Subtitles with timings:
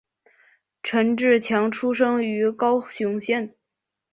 [0.81, 3.53] 陈志强出生于高雄县。